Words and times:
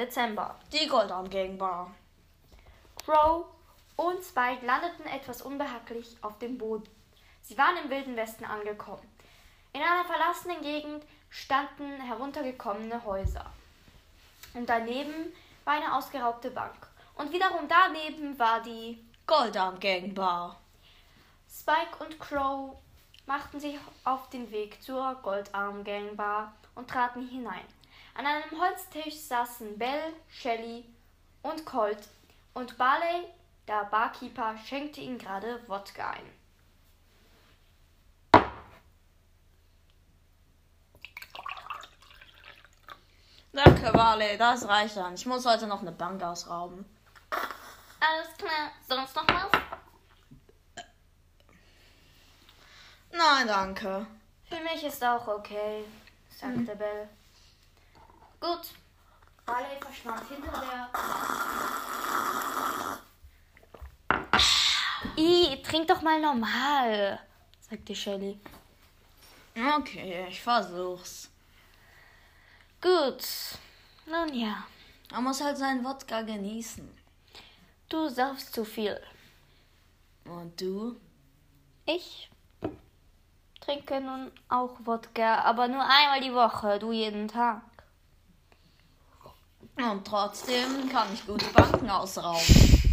Dezember. 0.00 0.54
Die 0.72 0.86
Goldarm 0.86 1.28
Gang 1.28 1.58
Bar. 1.58 1.90
Crow 3.04 3.44
und 3.96 4.24
Spike 4.24 4.64
landeten 4.64 5.04
etwas 5.04 5.42
unbehaglich 5.42 6.16
auf 6.22 6.38
dem 6.38 6.56
Boden. 6.56 6.88
Sie 7.42 7.58
waren 7.58 7.76
im 7.84 7.90
Wilden 7.90 8.16
Westen 8.16 8.46
angekommen. 8.46 9.06
In 9.74 9.82
einer 9.82 10.06
verlassenen 10.06 10.62
Gegend 10.62 11.04
standen 11.28 12.00
heruntergekommene 12.00 13.04
Häuser. 13.04 13.44
Und 14.54 14.70
daneben 14.70 15.34
war 15.66 15.74
eine 15.74 15.94
ausgeraubte 15.94 16.50
Bank. 16.50 16.88
Und 17.16 17.30
wiederum 17.30 17.68
daneben 17.68 18.38
war 18.38 18.62
die 18.62 19.04
Goldarm 19.26 19.78
Gang 19.80 20.14
Bar. 20.14 20.58
Spike 21.46 22.02
und 22.02 22.18
Crow 22.18 22.74
machten 23.26 23.60
sich 23.60 23.78
auf 24.04 24.30
den 24.30 24.50
Weg 24.50 24.82
zur 24.82 25.14
Goldarm 25.16 25.84
Gang 25.84 26.16
Bar 26.16 26.54
und 26.74 26.88
traten 26.88 27.28
hinein. 27.28 27.66
An 28.20 28.26
einem 28.26 28.60
Holztisch 28.60 29.18
saßen 29.18 29.78
Belle, 29.78 30.12
Shelley 30.28 30.84
und 31.40 31.64
Colt 31.64 32.06
und 32.52 32.76
Barley, 32.76 33.24
der 33.66 33.86
Barkeeper, 33.86 34.58
schenkte 34.58 35.00
ihnen 35.00 35.16
gerade 35.16 35.66
Wodka 35.66 36.10
ein. 36.10 36.30
Danke, 43.54 43.90
Wale, 43.94 44.36
das 44.36 44.68
reicht 44.68 44.98
dann. 44.98 45.14
Ich 45.14 45.24
muss 45.24 45.46
heute 45.46 45.66
noch 45.66 45.80
eine 45.80 45.92
Bank 45.92 46.22
ausrauben. 46.22 46.84
Alles 47.30 48.36
klar, 48.36 48.70
sonst 48.86 49.16
noch 49.16 49.28
was? 49.28 49.50
Nein, 53.12 53.46
danke. 53.46 54.06
Für 54.44 54.60
mich 54.60 54.84
ist 54.84 55.02
auch 55.02 55.26
okay, 55.26 55.86
sagte 56.28 56.76
Belle. 56.76 57.08
Gut. 58.40 58.72
Barley 59.44 59.78
verschwand 59.80 60.28
hinter 60.28 60.50
der. 60.50 60.90
I, 65.16 65.60
trink 65.62 65.88
doch 65.88 66.02
mal 66.02 66.20
normal, 66.20 67.18
sagte 67.60 67.94
Shelley. 67.94 68.38
Okay, 69.76 70.26
ich 70.28 70.40
versuch's. 70.40 71.30
Gut. 72.80 73.22
Nun 74.06 74.32
ja, 74.34 74.64
Man 75.12 75.24
muss 75.24 75.40
halt 75.42 75.58
seinen 75.58 75.84
Wodka 75.84 76.22
genießen. 76.22 76.88
du 77.88 78.08
saufst 78.08 78.54
zu 78.54 78.64
viel. 78.64 78.98
Und 80.24 80.58
du? 80.60 80.96
Ich 81.86 82.30
trinke 83.60 84.00
nun 84.00 84.30
auch 84.48 84.76
Wodka, 84.84 85.40
aber 85.42 85.68
nur 85.68 85.82
einmal 85.82 86.20
die 86.20 86.32
Woche, 86.32 86.78
du 86.78 86.92
jeden 86.92 87.28
Tag. 87.28 87.62
Und 89.82 90.06
trotzdem 90.06 90.88
kann 90.90 91.12
ich 91.14 91.26
gute 91.26 91.46
Banken 91.46 91.88
ausrauben. 91.88 92.92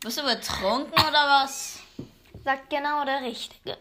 Bist 0.00 0.18
du 0.18 0.22
betrunken 0.22 0.92
oder 0.92 1.42
was? 1.42 1.80
Sagt 2.44 2.70
genau 2.70 3.04
der 3.04 3.20
Richtige. 3.22 3.76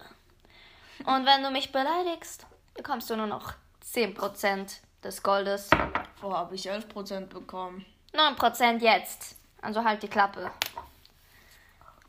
Und 1.05 1.25
wenn 1.25 1.41
du 1.43 1.49
mich 1.49 1.71
beleidigst, 1.71 2.45
bekommst 2.75 3.09
du 3.09 3.15
nur 3.15 3.27
noch 3.27 3.53
10% 3.83 4.77
des 5.03 5.23
Goldes. 5.23 5.69
Wo 6.21 6.33
habe 6.33 6.55
ich 6.55 6.69
11% 6.69 7.27
bekommen? 7.27 7.85
9% 8.13 8.81
jetzt. 8.81 9.35
Also 9.61 9.83
halt 9.83 10.03
die 10.03 10.07
Klappe. 10.07 10.51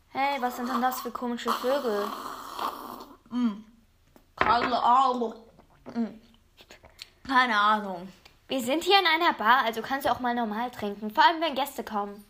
Hey, 0.09 0.41
was 0.41 0.57
sind 0.57 0.67
denn 0.69 0.81
das 0.81 1.01
für 1.01 1.11
komische 1.11 1.51
Vögel? 1.51 2.05
Keine 4.35 4.83
Ahnung. 4.83 5.33
Keine 7.25 7.57
Ahnung. 7.57 8.11
Wir 8.51 8.59
sind 8.59 8.83
hier 8.83 8.99
in 8.99 9.07
einer 9.07 9.31
Bar, 9.31 9.63
also 9.63 9.81
kannst 9.81 10.05
du 10.05 10.11
auch 10.11 10.19
mal 10.19 10.35
normal 10.35 10.69
trinken. 10.71 11.09
Vor 11.09 11.23
allem, 11.23 11.39
wenn 11.39 11.55
Gäste 11.55 11.85
kommen. 11.85 12.25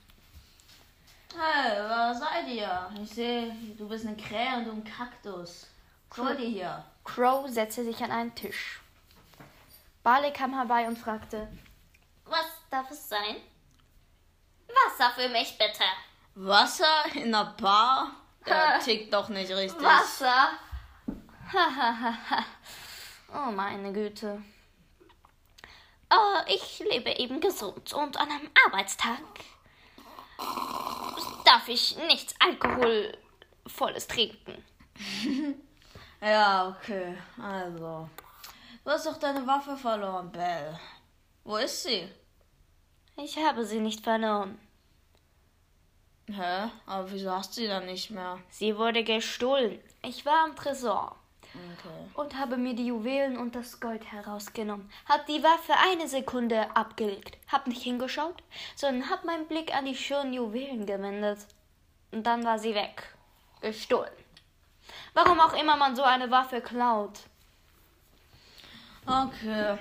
Hey, 1.33 1.81
was 1.89 2.19
seid 2.19 2.47
ihr? 2.47 2.91
Ich 3.01 3.09
sehe, 3.09 3.51
du 3.75 3.89
bist 3.89 4.05
eine 4.05 4.15
Krähe 4.15 4.55
und 4.57 4.65
du 4.65 4.71
ein 4.71 4.83
Kaktus. 4.83 5.65
Was 6.09 6.17
wollt 6.19 6.39
ihr 6.39 6.49
hier? 6.49 6.85
Crow 7.03 7.49
setzte 7.49 7.83
sich 7.83 8.03
an 8.03 8.11
einen 8.11 8.35
Tisch. 8.35 8.81
Barley 10.03 10.31
kam 10.31 10.53
herbei 10.53 10.87
und 10.87 10.99
fragte: 10.99 11.47
Was 12.25 12.45
darf 12.69 12.91
es 12.91 13.09
sein? 13.09 13.37
Wasser 14.67 15.09
für 15.15 15.29
mich, 15.29 15.57
bitte. 15.57 15.85
Wasser 16.35 17.03
in 17.15 17.33
einer 17.33 17.55
Bar? 17.59 18.11
Der 18.45 18.79
tickt 18.79 19.11
doch 19.11 19.29
nicht 19.29 19.49
richtig. 19.49 19.81
Wasser? 19.81 20.49
oh, 23.33 23.49
meine 23.51 23.91
Güte. 23.91 24.43
Oh, 26.13 26.41
ich 26.47 26.79
lebe 26.79 27.09
eben 27.11 27.39
gesund 27.39 27.93
und 27.93 28.17
an 28.17 28.29
einem 28.29 28.49
Arbeitstag 28.65 29.19
darf 31.45 31.69
ich 31.69 31.95
nichts 32.07 32.35
Alkoholvolles 32.39 34.07
trinken. 34.07 34.65
Ja, 36.23 36.67
okay. 36.69 37.17
Also. 37.41 38.07
Du 38.83 38.91
hast 38.91 39.07
doch 39.07 39.17
deine 39.17 39.45
Waffe 39.47 39.75
verloren, 39.75 40.31
Belle. 40.31 40.79
Wo 41.43 41.55
ist 41.57 41.81
sie? 41.81 42.07
Ich 43.17 43.37
habe 43.37 43.65
sie 43.65 43.79
nicht 43.79 44.03
verloren. 44.03 44.59
Hä? 46.27 46.69
Aber 46.85 47.11
wieso 47.11 47.31
hast 47.31 47.57
du 47.57 47.61
sie 47.61 47.67
dann 47.67 47.87
nicht 47.87 48.11
mehr? 48.11 48.37
Sie 48.49 48.77
wurde 48.77 49.03
gestohlen. 49.03 49.79
Ich 50.03 50.23
war 50.23 50.45
am 50.45 50.55
Tresor 50.55 51.15
Okay. 51.77 52.09
und 52.15 52.37
habe 52.37 52.57
mir 52.57 52.73
die 52.73 52.87
Juwelen 52.87 53.37
und 53.37 53.55
das 53.55 53.79
Gold 53.79 54.11
herausgenommen. 54.11 54.89
Hab 55.07 55.25
die 55.25 55.43
Waffe 55.43 55.73
eine 55.89 56.07
Sekunde 56.07 56.75
abgelegt. 56.75 57.37
Hab 57.51 57.67
nicht 57.67 57.83
hingeschaut, 57.83 58.41
sondern 58.75 59.09
hab 59.09 59.25
meinen 59.25 59.47
Blick 59.47 59.75
an 59.75 59.85
die 59.85 59.95
schönen 59.95 60.33
Juwelen 60.33 60.85
gewendet. 60.85 61.39
Und 62.11 62.23
dann 62.25 62.43
war 62.43 62.59
sie 62.59 62.75
weg. 62.75 63.15
Gestohlen. 63.61 64.11
Warum 65.13 65.39
auch 65.39 65.53
immer 65.53 65.77
man 65.77 65.95
so 65.95 66.03
eine 66.03 66.31
Waffe 66.31 66.61
klaut. 66.61 67.19
Okay. 69.05 69.77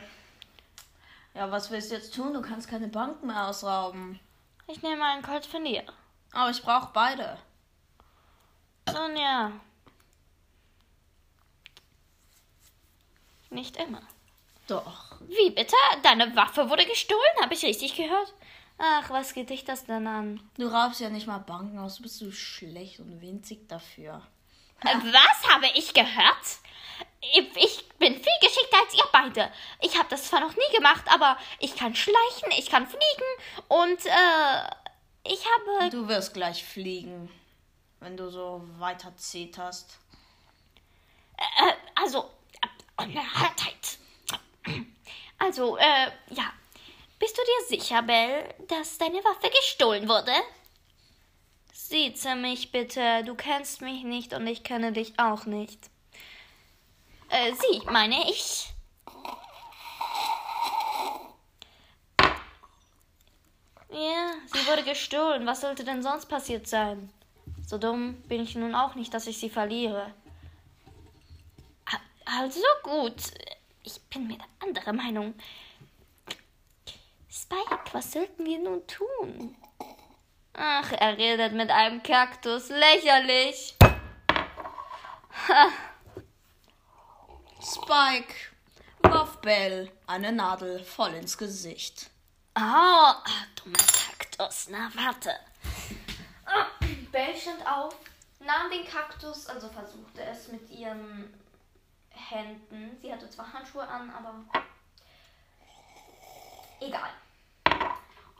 Ja, 1.35 1.51
was 1.51 1.71
willst 1.71 1.91
du 1.91 1.95
jetzt 1.95 2.15
tun? 2.15 2.35
Du 2.35 2.43
kannst 2.43 2.69
keine 2.69 2.89
Banken 2.89 3.29
mehr 3.29 3.47
ausrauben. 3.47 4.19
Ich 4.67 4.83
nehme 4.83 5.05
einen 5.05 5.23
Colt 5.23 5.47
von 5.47 5.65
dir. 5.65 5.85
Aber 6.33 6.51
ich 6.51 6.63
brauche 6.63 6.91
beide. 6.93 7.39
Nun 8.93 9.17
ja. 9.17 9.53
Nicht 13.51 13.77
immer. 13.77 14.03
Doch. 14.67 15.17
Wie 15.21 15.51
bitte? 15.51 15.77
Deine 16.03 16.35
Waffe 16.37 16.71
wurde 16.71 16.87
gestohlen? 16.87 17.21
Habe 17.43 17.55
ich 17.55 17.65
richtig 17.65 17.97
gehört? 17.97 18.33
Ach, 18.79 19.11
was 19.11 19.35
geht 19.35 19.51
dich 19.51 19.65
das 19.65 19.85
denn 19.85 20.07
an? 20.07 20.41
Du 20.57 20.67
raubst 20.69 21.01
ja 21.01 21.11
nicht 21.11 21.27
mal 21.27 21.39
Banken 21.39 21.79
aus. 21.79 21.97
Du 21.97 22.03
bist 22.05 22.19
so 22.19 22.31
schlecht 22.33 23.01
und 23.01 23.21
winzig 23.21 23.69
dafür. 23.69 24.23
Äh, 24.83 24.95
Was 24.95 25.53
habe 25.53 25.67
ich 25.75 25.93
gehört? 25.93 26.47
Ich 27.21 27.57
ich 27.57 27.89
bin 27.99 28.15
viel 28.15 28.39
geschickter 28.41 28.79
als 28.83 28.95
ihr 28.95 29.05
beide. 29.13 29.53
Ich 29.83 29.99
habe 29.99 30.09
das 30.09 30.29
zwar 30.29 30.41
noch 30.41 30.57
nie 30.57 30.77
gemacht, 30.77 31.05
aber 31.13 31.37
ich 31.59 31.77
kann 31.77 31.95
schleichen, 31.95 32.51
ich 32.57 32.71
kann 32.71 32.87
fliegen 32.87 33.69
und 33.69 34.07
äh, 34.07 34.71
ich 35.25 35.45
habe. 35.45 35.91
Du 35.91 36.09
wirst 36.09 36.33
gleich 36.33 36.65
fliegen, 36.65 37.31
wenn 37.99 38.17
du 38.17 38.31
so 38.31 38.63
weiter 38.79 39.15
zeterst. 39.17 39.99
Äh, 41.37 41.73
also, 41.95 42.31
äh, 43.03 43.17
halt. 43.35 43.99
Also, 45.39 45.77
äh, 45.77 46.11
ja. 46.31 46.53
Bist 47.19 47.37
du 47.37 47.43
dir 47.43 47.79
sicher, 47.79 48.03
Belle, 48.03 48.55
dass 48.67 48.97
deine 48.97 49.23
Waffe 49.25 49.51
gestohlen 49.51 50.09
wurde? 50.09 50.33
Sieze 51.73 52.35
mich 52.35 52.73
bitte. 52.73 53.23
Du 53.25 53.35
kennst 53.35 53.83
mich 53.83 54.05
nicht 54.05 54.33
und 54.33 54.47
ich 54.47 54.63
kenne 54.63 54.93
dich 54.93 55.19
auch 55.19 55.45
nicht. 55.45 55.91
Äh, 57.29 57.53
sie, 57.53 57.83
meine 57.91 58.31
ich. 58.31 58.73
Ja, 63.91 64.33
sie 64.47 64.67
wurde 64.67 64.85
gestohlen. 64.85 65.47
Was 65.47 65.61
sollte 65.61 65.85
denn 65.85 66.03
sonst 66.03 66.27
passiert 66.27 66.69
sein? 66.69 67.13
So 67.67 67.77
dumm 67.77 68.23
bin 68.29 68.41
ich 68.41 68.55
nun 68.55 68.75
auch 68.75 68.95
nicht, 68.95 69.13
dass 69.13 69.27
ich 69.27 69.39
sie 69.39 69.51
verliere. 69.51 70.15
Also 72.41 72.63
gut. 72.83 73.21
Ich 73.83 74.01
bin 74.05 74.27
mir 74.27 74.39
der 74.39 74.47
anderer 74.61 74.95
Meinung. 74.95 75.35
Spike, 77.31 77.81
was 77.93 78.13
sollten 78.13 78.47
wir 78.47 78.59
nun 78.59 78.87
tun? 78.87 79.55
Ach, 80.55 80.91
er 80.91 81.19
redet 81.19 81.53
mit 81.53 81.69
einem 81.69 82.03
Kaktus. 82.03 82.71
Lächerlich. 82.71 83.75
Ha, 85.49 85.69
Spike 87.61 88.35
warf 89.03 89.37
Belle 89.43 89.93
eine 90.07 90.33
Nadel 90.33 90.83
voll 90.83 91.13
ins 91.13 91.37
Gesicht. 91.37 92.09
Oh, 92.57 92.63
ah, 92.63 93.23
dummer 93.55 93.77
Kaktus. 93.77 94.69
Na, 94.71 94.91
warte. 94.95 95.35
Belle 97.13 97.37
stand 97.37 97.67
auf, 97.67 97.95
nahm 98.39 98.71
den 98.71 98.87
Kaktus, 98.87 99.47
also 99.47 99.69
versuchte 99.69 100.23
es 100.23 100.49
mit 100.49 100.71
ihren 100.71 101.40
Händen. 102.31 102.99
Sie 103.01 103.13
hatte 103.13 103.29
zwar 103.29 103.53
Handschuhe 103.53 103.87
an, 103.87 104.11
aber 104.11 104.35
egal. 106.81 107.11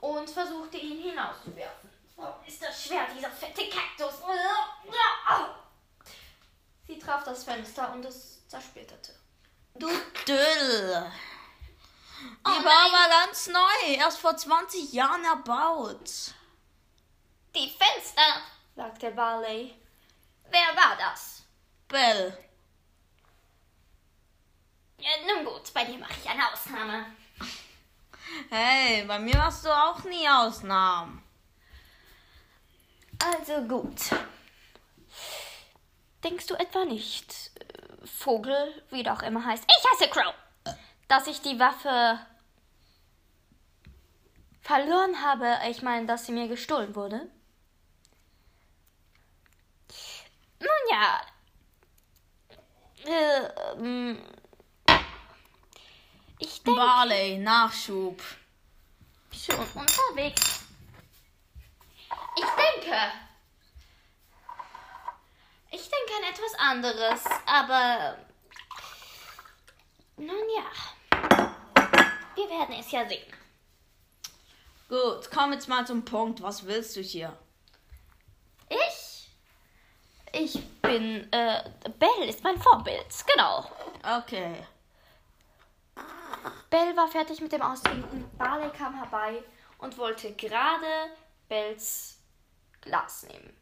und 0.01 0.29
versuchte 0.29 0.77
ihn 0.77 1.01
hinauszuwerfen. 1.01 1.89
Oh, 2.17 2.33
ist 2.45 2.61
das 2.61 2.85
schwer, 2.85 3.07
dieser 3.15 3.31
fette 3.31 3.67
Kaktus. 3.69 4.13
Sie 6.87 6.99
traf 6.99 7.23
das 7.23 7.43
Fenster 7.43 7.93
und 7.93 8.05
es 8.05 8.47
zersplitterte. 8.47 9.15
Du 9.75 9.87
Düll. 10.27 11.11
Oh 12.45 12.49
Die 12.49 12.65
war 12.65 12.85
aber 12.87 13.09
ganz 13.09 13.47
neu, 13.47 13.93
erst 13.95 14.19
vor 14.19 14.35
20 14.35 14.91
Jahren 14.93 15.23
erbaut. 15.23 16.33
Die 17.55 17.69
Fenster, 17.69 18.41
sagte 18.75 19.11
Barley. 19.11 19.75
Wer 20.49 20.75
war 20.75 20.95
das? 20.97 21.43
Bell. 21.87 22.37
Ja, 24.97 25.09
nun 25.33 25.45
gut, 25.61 25.73
bei 25.73 25.85
dir 25.85 25.97
mache 25.97 26.13
ich 26.21 26.29
eine 26.29 26.51
Ausnahme. 26.51 27.05
Hey, 28.49 29.03
bei 29.05 29.19
mir 29.19 29.37
machst 29.37 29.65
du 29.65 29.69
auch 29.69 30.03
nie 30.03 30.27
Ausnahmen. 30.27 31.23
Also 33.19 33.61
gut. 33.67 33.99
Denkst 36.23 36.47
du 36.47 36.55
etwa 36.55 36.85
nicht, 36.85 37.51
äh, 37.59 38.07
Vogel, 38.07 38.83
wie 38.89 39.03
du 39.03 39.11
auch 39.11 39.21
immer 39.21 39.45
heißt, 39.45 39.63
ich 39.65 39.91
heiße 39.91 40.09
Crow, 40.09 40.33
dass 41.07 41.27
ich 41.27 41.41
die 41.41 41.59
Waffe 41.59 42.19
verloren 44.61 45.21
habe? 45.23 45.57
Ich 45.69 45.81
meine, 45.81 46.07
dass 46.07 46.25
sie 46.25 46.31
mir 46.31 46.47
gestohlen 46.47 46.95
wurde? 46.95 47.29
Nun 50.59 50.69
ja. 50.89 51.21
Äh, 53.03 53.73
ähm, 53.77 54.21
ich 56.41 56.63
denke 56.63 56.79
Barley, 56.79 57.37
Nachschub. 57.37 58.21
schon 59.31 59.55
unterwegs. 59.55 60.65
Ich 62.35 62.43
denke. 62.43 62.97
Ich 65.71 65.89
denke 65.89 66.13
an 66.17 66.33
etwas 66.33 66.53
anderes, 66.57 67.23
aber. 67.45 68.17
Nun 70.17 70.49
ja. 70.55 70.65
Wir 72.35 72.49
werden 72.49 72.75
es 72.79 72.91
ja 72.91 73.07
sehen. 73.07 73.33
Gut, 74.89 75.29
komm 75.31 75.53
jetzt 75.53 75.69
mal 75.69 75.85
zum 75.85 76.03
Punkt. 76.03 76.41
Was 76.41 76.65
willst 76.65 76.95
du 76.95 77.01
hier? 77.01 77.37
Ich? 78.67 79.29
Ich 80.33 80.81
bin. 80.81 81.31
Äh, 81.31 81.69
Belle 81.99 82.25
ist 82.25 82.43
mein 82.43 82.59
Vorbild, 82.59 83.05
genau. 83.27 83.69
Okay. 84.17 84.67
Belle 86.71 86.95
war 86.95 87.09
fertig 87.09 87.41
mit 87.41 87.51
dem 87.51 87.61
Austrinken. 87.61 88.29
Barley 88.37 88.69
kam 88.71 88.95
herbei 88.95 89.43
und 89.77 89.97
wollte 89.97 90.33
gerade 90.35 91.11
Bells 91.49 92.17
Glas 92.79 93.23
nehmen. 93.23 93.53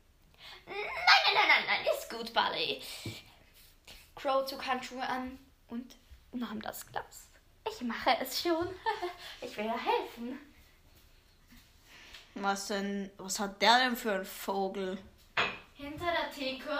Nein, 0.67 0.75
nein, 0.75 1.33
nein, 1.33 1.47
nein, 1.47 1.63
nein, 1.65 1.95
ist 1.97 2.07
gut, 2.09 2.31
Barley. 2.33 2.81
Crow 4.15 4.45
zog 4.45 4.63
Handschuhe 4.65 5.01
an 5.01 5.39
und 5.69 5.97
nahm 6.31 6.61
das 6.61 6.85
Glas. 6.85 7.29
Ich 7.67 7.81
mache 7.81 8.15
es 8.21 8.41
schon. 8.43 8.67
Ich 9.41 9.57
will 9.57 9.65
ja 9.65 9.77
helfen. 9.77 10.37
Was 12.35 12.67
denn? 12.67 13.09
Was 13.17 13.39
hat 13.39 13.59
der 13.61 13.79
denn 13.79 13.95
für 13.95 14.13
ein 14.13 14.25
Vogel? 14.25 14.99
Hinter 15.73 16.11
der 16.11 16.31
Theke 16.31 16.77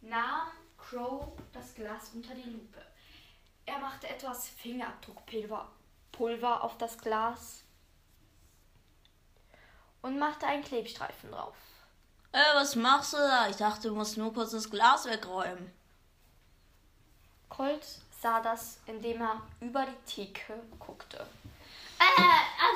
nahm 0.00 0.48
Crow 0.76 1.32
das 1.52 1.74
Glas 1.74 2.10
unter 2.14 2.34
die 2.34 2.50
Lupe. 2.50 2.82
Er 3.66 3.78
machte 3.78 4.08
etwas 4.08 4.48
Fingerabdruckpulver 4.48 5.68
Pulver 6.12 6.62
auf 6.62 6.78
das 6.78 6.96
Glas 6.98 7.64
und 10.02 10.18
machte 10.18 10.46
einen 10.46 10.62
Klebstreifen 10.62 11.30
drauf. 11.32 11.56
Ey, 12.32 12.40
was 12.54 12.76
machst 12.76 13.14
du 13.14 13.16
da? 13.16 13.48
Ich 13.48 13.56
dachte, 13.56 13.88
du 13.88 13.94
musst 13.94 14.16
nur 14.16 14.32
kurz 14.32 14.52
das 14.52 14.70
Glas 14.70 15.06
wegräumen. 15.06 15.72
Colt 17.48 17.86
sah 18.20 18.40
das, 18.40 18.78
indem 18.86 19.22
er 19.22 19.42
über 19.60 19.86
die 19.86 20.12
Theke 20.12 20.60
guckte. 20.78 21.26
Äh, 21.98 22.22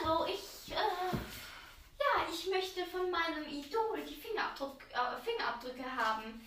also 0.06 0.26
ich, 0.26 0.72
äh, 0.72 0.74
ja, 0.74 2.32
ich 2.32 2.48
möchte 2.50 2.86
von 2.86 3.10
meinem 3.10 3.46
Idol 3.48 4.02
die 4.08 4.14
Fingerabdruck, 4.14 4.82
äh, 4.90 5.20
Fingerabdrücke 5.24 5.84
haben. 5.84 6.40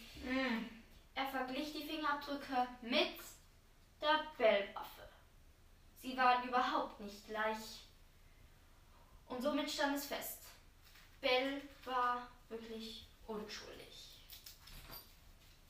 Er 1.15 1.25
verglich 1.27 1.73
die 1.73 1.83
Fingerabdrücke 1.83 2.67
mit 2.81 3.17
der 4.01 4.25
Bellwaffe. 4.37 5.07
Sie 6.01 6.17
waren 6.17 6.47
überhaupt 6.47 6.99
nicht 6.99 7.27
gleich. 7.27 7.85
Und 9.27 9.41
somit 9.41 9.69
stand 9.69 9.95
es 9.95 10.05
fest. 10.07 10.39
Bell 11.21 11.61
war 11.85 12.27
wirklich 12.49 13.07
unschuldig. 13.27 14.20